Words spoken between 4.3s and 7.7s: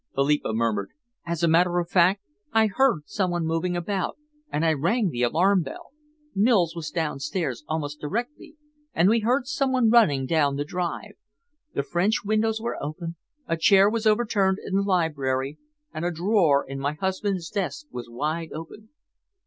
and I rang the alarm bell. Mills was downstairs